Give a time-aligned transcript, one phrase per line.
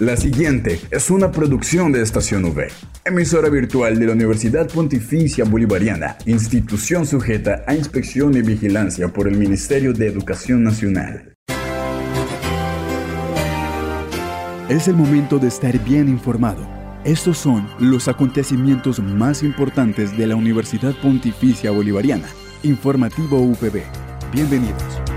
[0.00, 2.66] La siguiente es una producción de Estación V,
[3.04, 9.36] emisora virtual de la Universidad Pontificia Bolivariana, institución sujeta a inspección y vigilancia por el
[9.36, 11.34] Ministerio de Educación Nacional.
[14.68, 16.66] Es el momento de estar bien informado.
[17.04, 22.26] Estos son los acontecimientos más importantes de la Universidad Pontificia Bolivariana.
[22.64, 23.82] Informativo UPB.
[24.32, 25.13] Bienvenidos.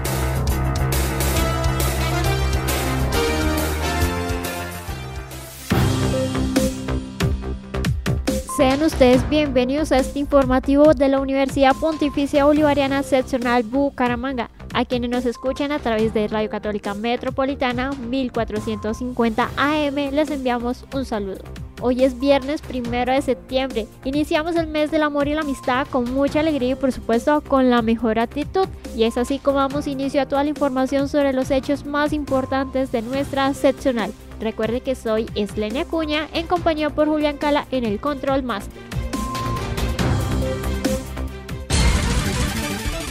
[8.77, 14.51] Sean ustedes bienvenidos a este informativo de la Universidad Pontificia Bolivariana Seccional Bucaramanga.
[14.71, 21.05] A quienes nos escuchan a través de Radio Católica Metropolitana 1450 AM les enviamos un
[21.05, 21.39] saludo.
[21.81, 23.87] Hoy es viernes primero de septiembre.
[24.03, 27.71] Iniciamos el mes del amor y la amistad con mucha alegría y por supuesto con
[27.71, 28.67] la mejor actitud.
[28.95, 32.91] Y es así como damos inicio a toda la información sobre los hechos más importantes
[32.91, 34.14] de nuestra seccional.
[34.39, 38.81] Recuerde que soy Eslenia Cuña en compañía por Julián Cala en el Control Master.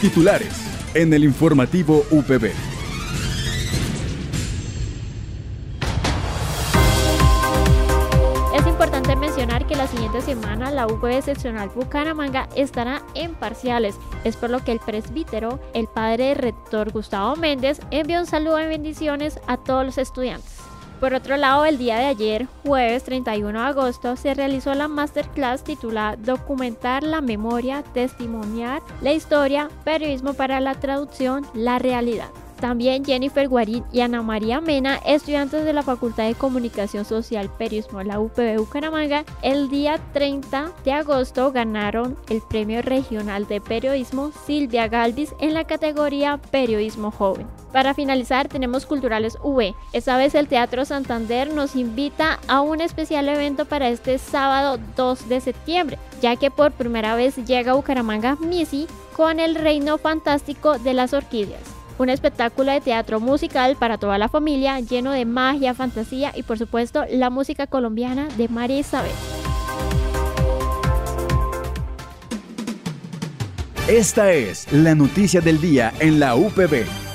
[0.01, 2.51] Titulares en el informativo UPB.
[8.55, 13.95] Es importante mencionar que la siguiente semana la UPB seccional Bucaramanga estará en parciales.
[14.23, 18.67] Es por lo que el presbítero, el padre rector Gustavo Méndez, envió un saludo y
[18.67, 20.56] bendiciones a todos los estudiantes.
[20.99, 25.63] Por otro lado, el día de ayer, jueves 31 de agosto, se realizó la masterclass
[25.63, 32.29] titulada Documentar la memoria, testimoniar la historia, periodismo para la traducción, la realidad.
[32.59, 37.99] También Jennifer Guarín y Ana María Mena, estudiantes de la Facultad de Comunicación Social Periodismo
[37.99, 44.31] de la UPB Bucaramanga, el día 30 de agosto ganaron el Premio Regional de Periodismo
[44.45, 47.45] Silvia Galvis en la categoría Periodismo Joven.
[47.71, 49.75] Para finalizar, tenemos Culturales V.
[49.93, 55.29] Esta vez el Teatro Santander nos invita a un especial evento para este sábado 2
[55.29, 60.79] de septiembre, ya que por primera vez llega a Bucaramanga Missy con el reino fantástico
[60.79, 65.73] de las orquídeas un espectáculo de teatro musical para toda la familia lleno de magia,
[65.73, 69.11] fantasía y por supuesto la música colombiana de María Isabel.
[73.87, 77.06] Esta es la noticia del día en la UPB.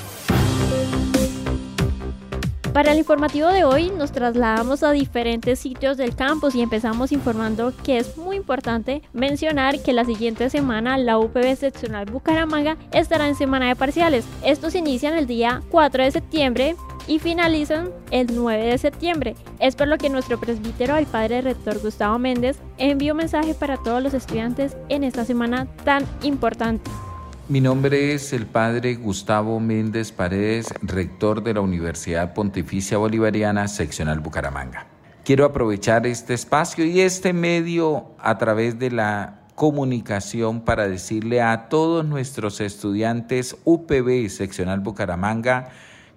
[2.72, 7.74] Para el informativo de hoy nos trasladamos a diferentes sitios del campus y empezamos informando
[7.84, 13.34] que es muy importante mencionar que la siguiente semana la UPB seccional Bucaramanga estará en
[13.34, 14.24] semana de parciales.
[14.42, 19.36] Estos inician el día 4 de septiembre y finalizan el 9 de septiembre.
[19.58, 23.76] Es por lo que nuestro presbítero, el padre rector Gustavo Méndez, envió un mensaje para
[23.76, 26.90] todos los estudiantes en esta semana tan importante.
[27.52, 34.20] Mi nombre es el padre Gustavo Méndez Paredes, rector de la Universidad Pontificia Bolivariana, seccional
[34.20, 34.86] Bucaramanga.
[35.22, 41.68] Quiero aprovechar este espacio y este medio a través de la comunicación para decirle a
[41.68, 45.68] todos nuestros estudiantes UPB, seccional Bucaramanga,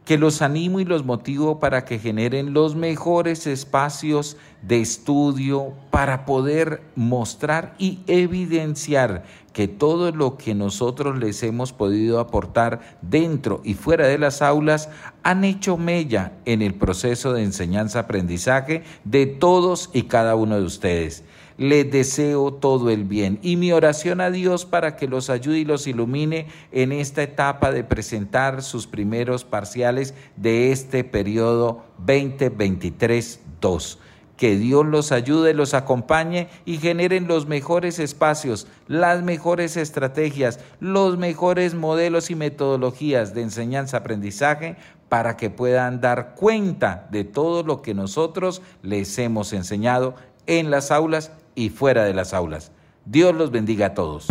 [0.05, 6.25] que los animo y los motivo para que generen los mejores espacios de estudio para
[6.25, 13.75] poder mostrar y evidenciar que todo lo que nosotros les hemos podido aportar dentro y
[13.75, 14.89] fuera de las aulas
[15.23, 21.23] han hecho mella en el proceso de enseñanza-aprendizaje de todos y cada uno de ustedes
[21.57, 25.65] les deseo todo el bien y mi oración a Dios para que los ayude y
[25.65, 33.99] los ilumine en esta etapa de presentar sus primeros parciales de este periodo 2023-2.
[34.37, 41.17] Que Dios los ayude, los acompañe y generen los mejores espacios, las mejores estrategias, los
[41.17, 44.75] mejores modelos y metodologías de enseñanza-aprendizaje
[45.09, 50.15] para que puedan dar cuenta de todo lo que nosotros les hemos enseñado
[50.47, 52.71] en las aulas y fuera de las aulas.
[53.05, 54.27] Dios los bendiga a todos.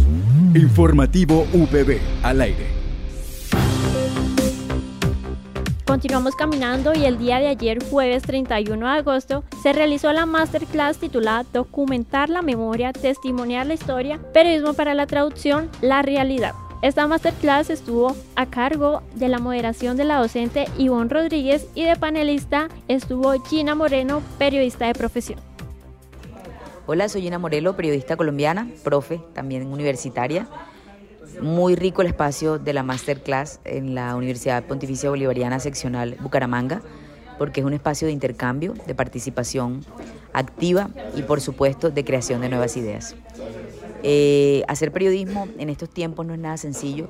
[0.55, 2.84] Informativo VB al aire.
[5.87, 10.97] Continuamos caminando y el día de ayer, jueves 31 de agosto, se realizó la masterclass
[10.97, 16.55] titulada Documentar la memoria, testimoniar la historia, periodismo para la traducción, la realidad.
[16.81, 21.97] Esta masterclass estuvo a cargo de la moderación de la docente Ivonne Rodríguez y de
[21.97, 25.39] panelista estuvo Gina Moreno, periodista de profesión.
[26.87, 30.47] Hola, soy Gina Morelo, periodista colombiana, profe, también universitaria.
[31.41, 36.83] Muy rico el espacio de la masterclass en la Universidad Pontificia Bolivariana Seccional Bucaramanga,
[37.39, 39.85] porque es un espacio de intercambio, de participación
[40.33, 43.17] activa y por supuesto de creación de nuevas ideas.
[44.03, 47.09] Eh, hacer periodismo en estos tiempos no es nada sencillo,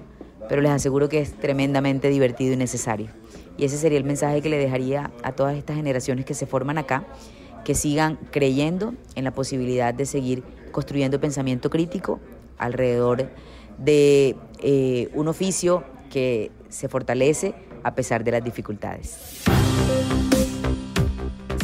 [0.48, 3.08] pero les aseguro que es tremendamente divertido y necesario.
[3.56, 6.78] Y ese sería el mensaje que le dejaría a todas estas generaciones que se forman
[6.78, 7.04] acá,
[7.64, 12.20] que sigan creyendo en la posibilidad de seguir construyendo pensamiento crítico
[12.58, 13.28] alrededor de
[13.86, 19.44] eh, un oficio que se fortalece a pesar de las dificultades.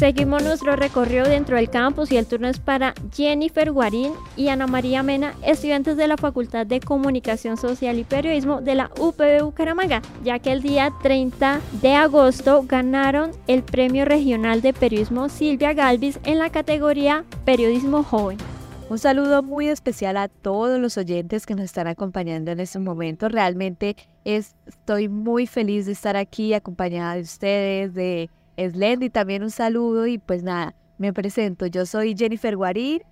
[0.01, 4.67] Seguimos nuestro recorrido dentro del campus y el turno es para Jennifer Guarín y Ana
[4.67, 10.01] María Mena, estudiantes de la Facultad de Comunicación Social y Periodismo de la UPB Bucaramanga,
[10.25, 16.19] ya que el día 30 de agosto ganaron el Premio Regional de Periodismo Silvia Galvis
[16.25, 18.39] en la categoría Periodismo Joven.
[18.90, 23.28] Un saludo muy especial a todos los oyentes que nos están acompañando en este momento.
[23.28, 23.94] Realmente
[24.25, 30.19] estoy muy feliz de estar aquí acompañada de ustedes, de Slendy, también un saludo y
[30.19, 31.66] pues nada, me presento.
[31.66, 33.06] Yo soy Jennifer Guarir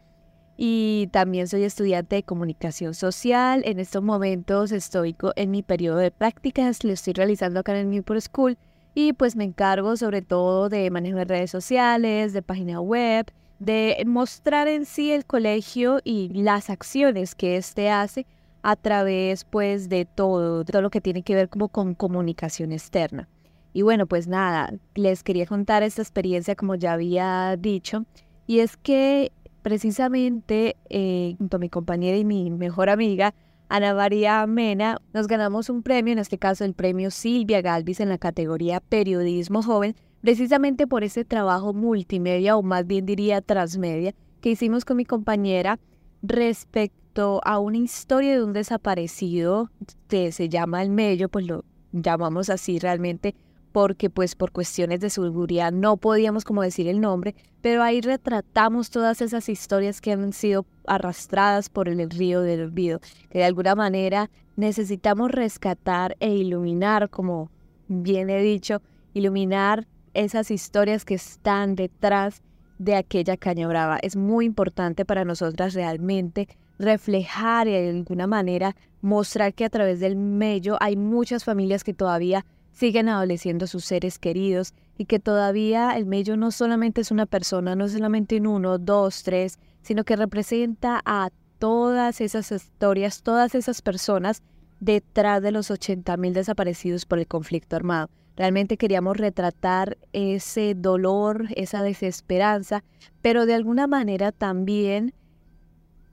[0.56, 3.62] y también soy estudiante de comunicación social.
[3.64, 7.90] En estos momentos estoy en mi periodo de prácticas, lo estoy realizando acá en el
[7.90, 8.58] Newport School
[8.96, 13.26] y pues me encargo sobre todo de manejo de redes sociales, de página web,
[13.58, 18.26] de mostrar en sí el colegio y las acciones que éste hace
[18.62, 23.28] a través pues de todo, todo lo que tiene que ver como con comunicación externa.
[23.72, 28.04] Y bueno, pues nada, les quería contar esta experiencia como ya había dicho,
[28.46, 29.30] y es que
[29.62, 33.34] precisamente eh, junto a mi compañera y mi mejor amiga,
[33.68, 38.08] Ana María Mena, nos ganamos un premio, en este caso el premio Silvia Galvis en
[38.08, 44.50] la categoría Periodismo Joven, precisamente por ese trabajo multimedia o más bien diría transmedia que
[44.50, 45.78] hicimos con mi compañera
[46.22, 49.70] respecto a una historia de un desaparecido
[50.08, 53.34] que se llama El Mello, pues lo llamamos así realmente
[53.72, 58.90] porque pues por cuestiones de seguridad no podíamos como decir el nombre, pero ahí retratamos
[58.90, 63.00] todas esas historias que han sido arrastradas por el río del olvido,
[63.30, 67.50] que de alguna manera necesitamos rescatar e iluminar, como
[67.88, 68.82] bien he dicho,
[69.14, 69.86] iluminar
[70.18, 72.42] esas historias que están detrás
[72.78, 73.98] de aquella caña brava.
[74.02, 76.48] Es muy importante para nosotras realmente
[76.78, 81.94] reflejar y de alguna manera mostrar que a través del mello hay muchas familias que
[81.94, 87.26] todavía siguen adoleciendo sus seres queridos y que todavía el mello no solamente es una
[87.26, 93.54] persona, no solamente un uno, dos, tres, sino que representa a todas esas historias, todas
[93.54, 94.42] esas personas
[94.80, 98.10] detrás de los 80.000 desaparecidos por el conflicto armado.
[98.38, 102.84] Realmente queríamos retratar ese dolor, esa desesperanza,
[103.20, 105.12] pero de alguna manera también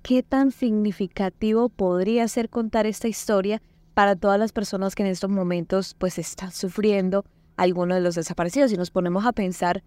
[0.01, 3.61] qué tan significativo podría ser contar esta historia
[3.93, 7.25] para todas las personas que en estos momentos pues están sufriendo
[7.57, 8.71] alguno de los desaparecidos.
[8.71, 9.83] Y nos ponemos a pensar,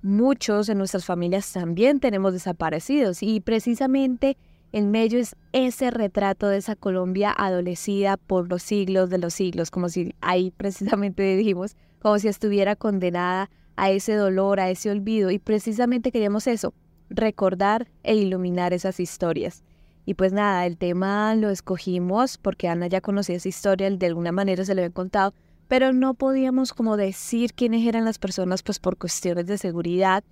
[0.00, 4.38] muchos en nuestras familias también tenemos desaparecidos y precisamente
[4.76, 9.70] en medio es ese retrato de esa Colombia adolecida por los siglos de los siglos,
[9.70, 15.30] como si ahí precisamente dijimos, como si estuviera condenada a ese dolor, a ese olvido.
[15.30, 16.74] Y precisamente queríamos eso,
[17.08, 19.64] recordar e iluminar esas historias.
[20.04, 24.30] Y pues nada, el tema lo escogimos porque Ana ya conocía esa historia, de alguna
[24.30, 25.32] manera se lo había contado,
[25.68, 30.22] pero no podíamos como decir quiénes eran las personas pues por cuestiones de seguridad.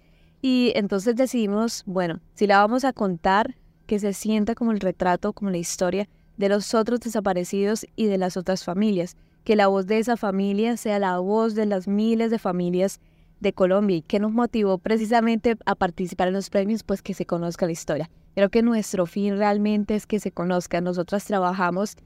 [0.42, 3.54] Y entonces decidimos, bueno, si la vamos a contar,
[3.86, 8.18] que se sienta como el retrato, como la historia de los otros desaparecidos y de
[8.18, 12.30] las otras familias, que la voz de esa familia sea la voz de las miles
[12.30, 13.00] de familias
[13.40, 17.26] de Colombia y que nos motivó precisamente a participar en los premios, pues que se
[17.26, 18.10] conozca la historia.
[18.34, 20.80] Creo que nuestro fin realmente es que se conozca.
[20.80, 21.96] Nosotras trabajamos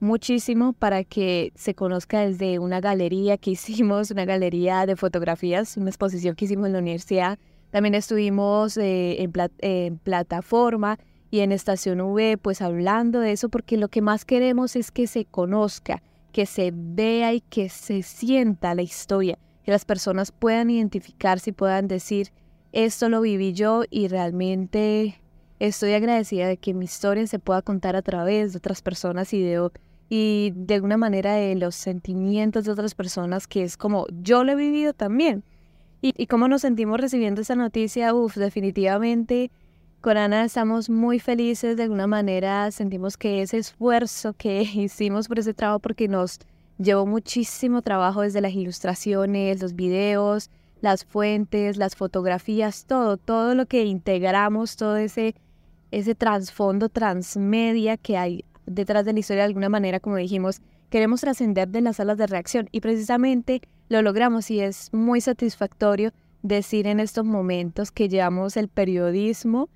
[0.00, 5.90] muchísimo para que se conozca desde una galería que hicimos, una galería de fotografías, una
[5.90, 7.38] exposición que hicimos en la universidad.
[7.70, 10.98] También estuvimos eh, en, en plataforma
[11.30, 15.06] y en Estación V, pues hablando de eso, porque lo que más queremos es que
[15.06, 20.70] se conozca, que se vea y que se sienta la historia, que las personas puedan
[20.70, 22.30] identificarse y puedan decir,
[22.72, 25.20] esto lo viví yo y realmente
[25.58, 29.42] Estoy agradecida de que mi historia se pueda contar a través de otras personas y
[29.42, 29.70] de,
[30.08, 34.52] y de alguna manera de los sentimientos de otras personas, que es como yo lo
[34.52, 35.42] he vivido también.
[36.00, 39.50] Y, y cómo nos sentimos recibiendo esa noticia, uff, definitivamente
[40.00, 45.38] con Ana estamos muy felices, de alguna manera sentimos que ese esfuerzo que hicimos por
[45.38, 46.38] ese trabajo, porque nos
[46.78, 50.50] llevó muchísimo trabajo desde las ilustraciones, los videos,
[50.80, 55.34] las fuentes, las fotografías, todo, todo lo que integramos, todo ese
[55.90, 61.20] ese trasfondo transmedia que hay detrás de la historia de alguna manera, como dijimos, queremos
[61.20, 62.68] trascender de las salas de reacción.
[62.72, 66.12] Y precisamente lo logramos y es muy satisfactorio
[66.42, 69.68] decir en estos momentos que llevamos el periodismo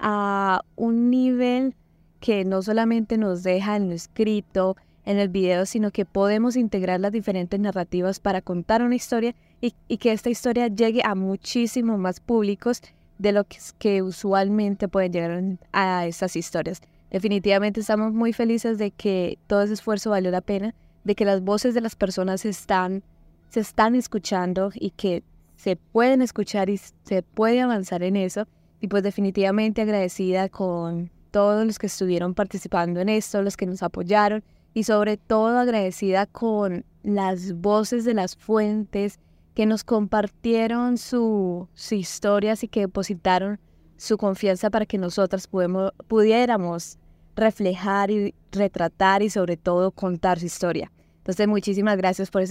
[0.00, 1.74] a un nivel
[2.20, 7.00] que no solamente nos deja en lo escrito, en el video, sino que podemos integrar
[7.00, 12.20] las diferentes narrativas para contar una historia y, que esta historia llegue a muchísimos más
[12.20, 12.82] públicos
[13.18, 13.44] de lo
[13.78, 16.80] que, usualmente pueden llegar a estas historias.
[17.10, 21.42] Definitivamente estamos muy felices de que todo ese esfuerzo valió la pena, de que las
[21.42, 23.02] voces de las personas están,
[23.48, 25.22] se están escuchando y que
[25.56, 28.46] se pueden escuchar y se puede avanzar en eso.
[28.80, 33.82] Y pues definitivamente agradecida con todos los que estuvieron participando en esto, los que nos
[33.82, 34.42] apoyaron
[34.74, 39.18] y sobre todo agradecida con las voces de las fuentes
[39.54, 43.58] que nos compartieron sus historias y que depositaron
[43.96, 46.98] su confianza para que nosotras pudiéramos
[47.36, 50.90] reflejar y retratar y sobre todo contar su historia.
[51.18, 52.42] Entonces, muchísimas gracias por,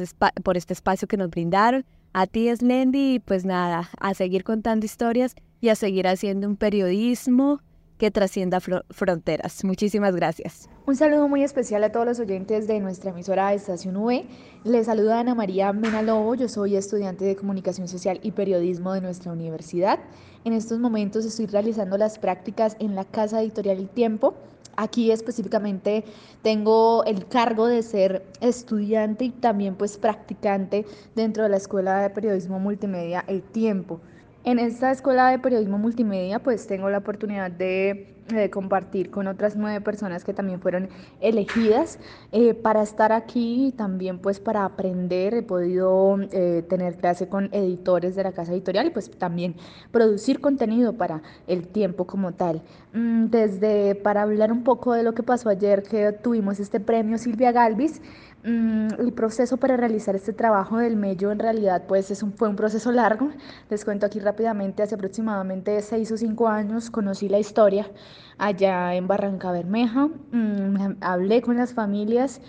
[0.43, 1.85] por este espacio que nos brindaron.
[2.13, 6.55] A ti, Slendy, y pues nada, a seguir contando historias y a seguir haciendo un
[6.55, 7.61] periodismo
[7.99, 9.63] que trascienda fronteras.
[9.65, 10.69] Muchísimas gracias.
[10.85, 14.25] Un saludo muy especial a todos los oyentes de nuestra emisora Estación V.
[14.63, 19.33] Les saluda Ana María Menalobo, yo soy estudiante de Comunicación Social y Periodismo de nuestra
[19.33, 19.99] universidad.
[20.45, 24.33] En estos momentos estoy realizando las prácticas en la Casa Editorial El Tiempo.
[24.77, 26.05] Aquí específicamente
[26.41, 30.85] tengo el cargo de ser estudiante y también pues practicante
[31.15, 33.99] dentro de la Escuela de Periodismo Multimedia El Tiempo.
[34.45, 38.15] En esta escuela de periodismo multimedia pues tengo la oportunidad de,
[38.51, 40.87] compartir con otras nueve personas que también fueron
[41.19, 41.97] elegidas
[42.31, 45.33] eh, para estar aquí y también pues para aprender.
[45.33, 49.55] He podido eh, tener clase con editores de la casa editorial y pues también
[49.91, 52.61] producir contenido para el tiempo como tal.
[52.93, 57.17] Mm, desde para hablar un poco de lo que pasó ayer que tuvimos este premio
[57.17, 57.99] Silvia Galvis.
[58.43, 62.47] Mm, el proceso para realizar este trabajo del mello en realidad pues es un, fue
[62.47, 63.29] un proceso largo.
[63.69, 67.91] Les cuento aquí rápidamente, hace aproximadamente seis o cinco años conocí la historia
[68.37, 72.39] allá en Barranca Bermeja, mm, hablé con las familias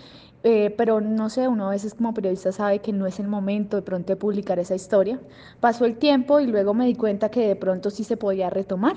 [0.43, 3.77] eh, pero no sé, uno a veces como periodista sabe que no es el momento
[3.77, 5.19] de pronto de publicar esa historia.
[5.59, 8.95] Pasó el tiempo y luego me di cuenta que de pronto sí se podía retomar.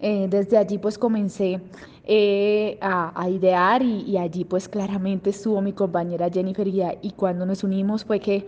[0.00, 1.60] Eh, desde allí pues comencé
[2.04, 7.64] eh, a, idear y, allí pues claramente estuvo mi compañera Jennifer y, y cuando nos
[7.64, 8.46] unimos fue que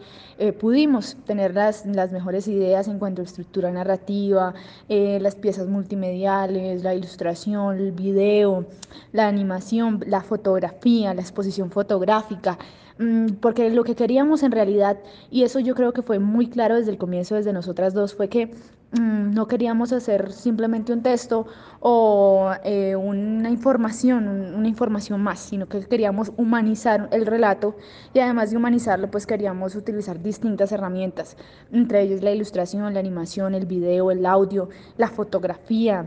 [0.59, 4.54] pudimos tener las, las, mejores ideas en cuanto a estructura narrativa,
[4.88, 8.64] las piezas multimediales, la ilustración, el video,
[9.12, 12.57] la animación, la fotografía, la exposición fotográfica
[13.00, 14.99] Mm, porque lo que queríamos en realidad,
[15.30, 18.28] y eso yo creo que fue muy claro desde el comienzo, desde nosotras dos, fue
[18.28, 18.50] que
[18.92, 21.47] no queríamos hacer simplemente un texto
[21.78, 27.76] o eh, una información, una información más, sino que queríamos humanizar el relato
[28.12, 31.37] y además de humanizarlo, pues queríamos utilizar distintas herramientas,
[31.73, 36.04] entre ellas la ilustración, la animación, el video, el audio, la fotografía,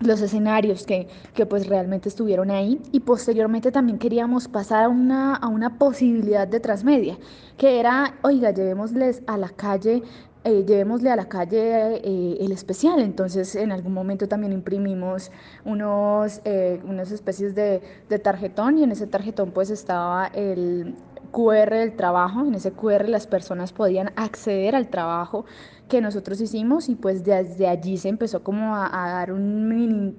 [0.00, 2.80] los escenarios que, que, pues realmente estuvieron ahí.
[2.90, 7.18] Y posteriormente también queríamos pasar a una, a una posibilidad de transmedia,
[7.56, 10.02] que era, oiga, llevémosles a la calle
[10.44, 13.00] eh, llevémosle a la calle eh, el especial.
[13.00, 15.30] Entonces, en algún momento también imprimimos
[15.64, 20.96] unos, eh, unas especies de, de, tarjetón y en ese tarjetón pues estaba el
[21.32, 22.44] QR del trabajo.
[22.46, 25.44] En ese QR las personas podían acceder al trabajo
[25.88, 29.68] que nosotros hicimos y pues desde allí se empezó como a, dar un,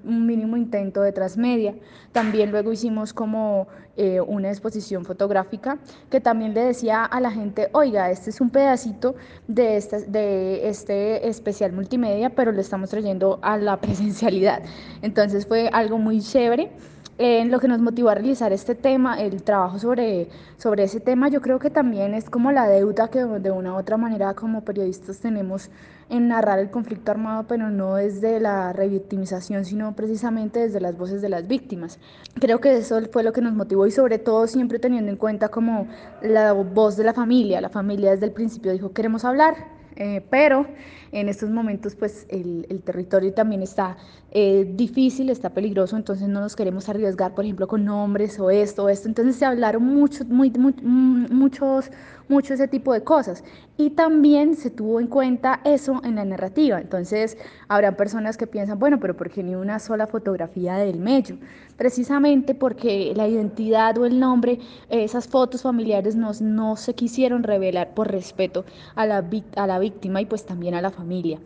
[0.04, 1.74] mínimo, intento de transmedia.
[2.12, 3.66] También luego hicimos como
[3.96, 5.78] eh, una exposición fotográfica
[6.10, 9.16] que también le decía a la gente, oiga, este es un pedacito
[9.48, 14.62] de este, de este especial multimedia, pero lo estamos trayendo a la presencialidad.
[15.02, 16.70] Entonces fue algo muy chévere
[17.18, 20.28] en lo que nos motivó a realizar este tema, el trabajo sobre,
[20.58, 23.76] sobre ese tema, yo creo que también es como la deuda que de una u
[23.76, 25.70] otra manera como periodistas tenemos
[26.10, 31.22] en narrar el conflicto armado, pero no desde la revictimización, sino precisamente desde las voces
[31.22, 31.98] de las víctimas.
[32.40, 35.48] Creo que eso fue lo que nos motivó y sobre todo siempre teniendo en cuenta
[35.48, 35.86] como
[36.20, 37.60] la voz de la familia.
[37.60, 39.54] La familia desde el principio dijo, queremos hablar,
[39.96, 40.66] eh, pero
[41.12, 43.96] en estos momentos pues el, el territorio también está
[44.32, 48.84] eh, difícil, está peligroso, entonces no nos queremos arriesgar, por ejemplo, con nombres o esto
[48.84, 49.06] o esto.
[49.08, 51.90] Entonces se hablaron muchos, muy, mm, muchos,
[52.28, 53.44] mucho ese tipo de cosas.
[53.76, 56.80] Y también se tuvo en cuenta eso en la narrativa.
[56.80, 57.36] Entonces
[57.68, 61.38] habrá personas que piensan, bueno, pero ¿por qué ni una sola fotografía del medio?
[61.76, 67.94] Precisamente porque la identidad o el nombre, esas fotos familiares no, no se quisieron revelar
[67.94, 68.64] por respeto
[68.94, 69.24] a la,
[69.56, 71.40] a la víctima y pues también a la familia.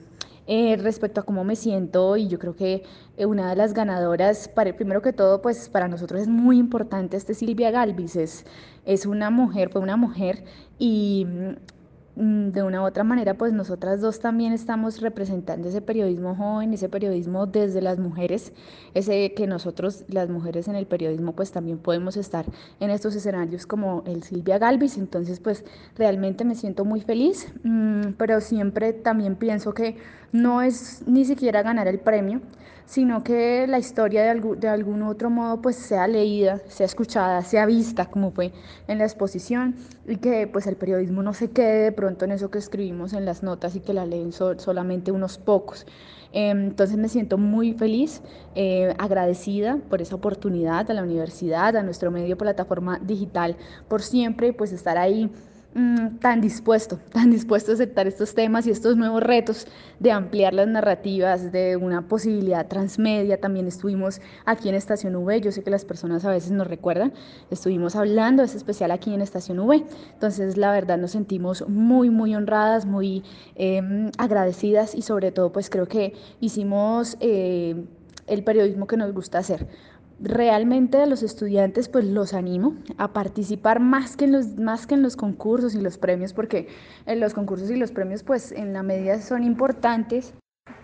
[0.51, 2.83] Eh, respecto a cómo me siento y yo creo que
[3.19, 7.19] eh, una de las ganadoras, para, primero que todo, pues para nosotros es muy importante,
[7.19, 8.47] este Silvia Galvis, es,
[8.89, 10.45] es una mujer, fue una mujer
[10.79, 11.27] y
[12.19, 16.89] de una u otra manera, pues nosotras dos también estamos representando ese periodismo joven, ese
[16.89, 18.53] periodismo desde las mujeres,
[18.93, 22.45] ese que nosotros, las mujeres en el periodismo, pues también podemos estar
[22.81, 24.99] en estos escenarios como el Silvia Galvis.
[24.99, 25.65] Entonces, pues
[25.97, 29.97] realmente me siento muy feliz, mm, pero siempre también pienso que
[30.33, 32.41] no es ni siquiera ganar el premio,
[32.89, 37.43] sino que la historia de, algún, de algún otro modo pues sea leída, sea escuchada,
[37.43, 38.51] sea vista como fue
[38.89, 42.51] en la exposición y que pues el periodismo no se quede de pronto en eso
[42.51, 45.87] que escribimos en las notas y que la leen solamente unos pocos.
[46.33, 48.23] Em, entonces me siento muy feliz,
[48.55, 53.57] eh, agradecida por esa oportunidad a la universidad, a nuestro medio plataforma digital,
[53.89, 55.31] por siempre pues estar ahí
[55.75, 59.67] Mm, tan dispuesto, tan dispuesto a aceptar estos temas y estos nuevos retos
[60.01, 63.39] de ampliar las narrativas, de una posibilidad transmedia.
[63.39, 67.13] También estuvimos aquí en Estación V, yo sé que las personas a veces nos recuerdan,
[67.51, 69.85] estuvimos hablando de ese especial aquí en Estación V.
[70.15, 73.23] Entonces, la verdad, nos sentimos muy, muy honradas, muy
[73.55, 77.77] em, agradecidas y sobre todo, pues creo que hicimos eh,
[78.27, 79.67] el periodismo que nos gusta hacer
[80.21, 84.95] realmente a los estudiantes pues los animo a participar más que en los más que
[84.95, 86.69] en los concursos y los premios porque
[87.07, 90.35] en los concursos y los premios pues en la medida son importantes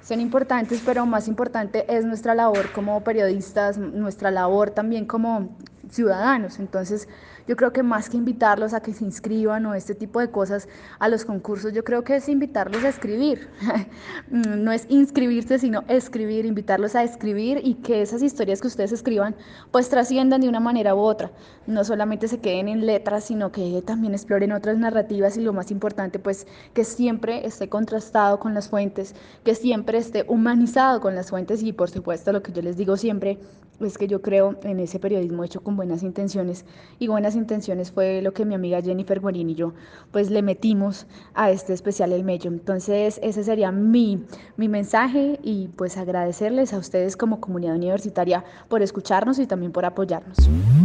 [0.03, 5.57] son importantes pero más importante es nuestra labor como periodistas nuestra labor también como
[5.95, 7.09] ciudadanos entonces
[7.47, 10.67] yo creo que más que invitarlos a que se inscriban o este tipo de cosas
[10.99, 13.49] a los concursos, yo creo que es invitarlos a escribir.
[14.31, 19.35] no es inscribirse, sino escribir, invitarlos a escribir y que esas historias que ustedes escriban
[19.71, 21.31] pues trasciendan de una manera u otra.
[21.67, 25.71] No solamente se queden en letras, sino que también exploren otras narrativas y lo más
[25.71, 31.29] importante pues que siempre esté contrastado con las fuentes, que siempre esté humanizado con las
[31.29, 33.39] fuentes y por supuesto lo que yo les digo siempre
[33.81, 36.65] es que yo creo en ese periodismo hecho con buenas intenciones
[36.99, 39.73] y buenas intenciones fue lo que mi amiga Jennifer Guarín y yo
[40.13, 42.51] pues le metimos a este especial El Mello.
[42.51, 44.25] Entonces ese sería mi,
[44.57, 49.85] mi mensaje y pues agradecerles a ustedes como comunidad universitaria por escucharnos y también por
[49.85, 50.37] apoyarnos.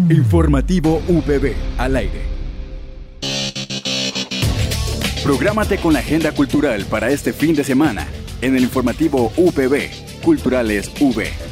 [0.10, 2.40] Informativo VB al aire.
[5.24, 8.08] Prográmate con la agenda cultural para este fin de semana
[8.42, 11.49] en el informativo UPB, Culturales V.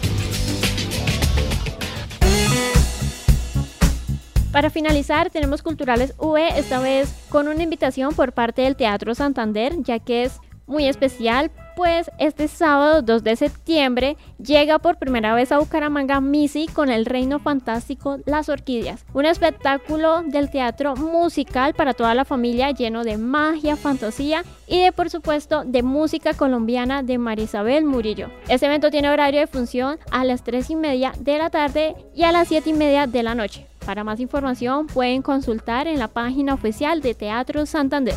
[4.58, 9.84] Para finalizar, tenemos Culturales UE, esta vez con una invitación por parte del Teatro Santander,
[9.84, 15.52] ya que es muy especial, pues este sábado 2 de septiembre llega por primera vez
[15.52, 21.94] a Bucaramanga Missy con el reino fantástico Las Orquídeas, un espectáculo del teatro musical para
[21.94, 27.20] toda la familia lleno de magia, fantasía y de por supuesto de música colombiana de
[27.20, 28.32] Marisabel Murillo.
[28.50, 32.24] Este evento tiene horario de función a las 3 y media de la tarde y
[32.24, 33.67] a las 7 y media de la noche.
[33.88, 38.16] Para más información pueden consultar en la página oficial de Teatro Santander.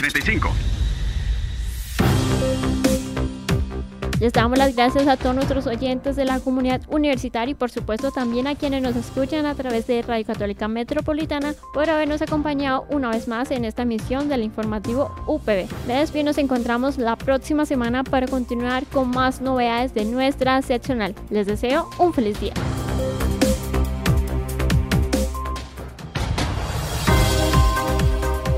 [4.21, 8.11] Les damos las gracias a todos nuestros oyentes de la comunidad universitaria y por supuesto
[8.11, 13.11] también a quienes nos escuchan a través de Radio Católica Metropolitana por habernos acompañado una
[13.11, 15.67] vez más en esta emisión del informativo UPB.
[15.89, 21.15] Les nos encontramos la próxima semana para continuar con más novedades de nuestra seccional.
[21.31, 22.55] Les deseo un feliz día.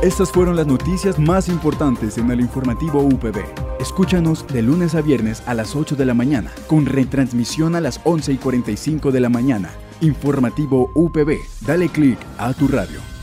[0.02, 3.65] Estas fueron las noticias más importantes en el informativo UPB.
[3.87, 8.01] Escúchanos de lunes a viernes a las 8 de la mañana, con retransmisión a las
[8.03, 9.70] 11 y 45 de la mañana.
[10.01, 11.38] Informativo UPB.
[11.64, 13.15] Dale clic a tu radio.